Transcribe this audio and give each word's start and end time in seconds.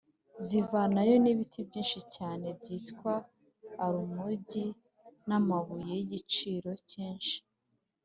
zivanayo 0.47 1.15
n’ibiti 1.23 1.59
byinshi 1.67 1.99
cyane 2.15 2.47
byitwa 2.59 3.13
alumugi, 3.85 4.65
n’amabuye 5.27 5.91
y’igiciro 5.97 6.71
cyinshi 6.89 7.37